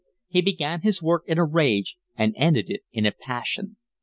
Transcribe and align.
He 0.27 0.41
began 0.41 0.81
his 0.81 0.99
work 0.99 1.25
in 1.27 1.37
a 1.37 1.45
rage 1.45 1.95
and 2.15 2.33
ended 2.35 2.71
it 2.71 2.81
in 2.91 3.05
a 3.05 3.11
passion. 3.11 3.77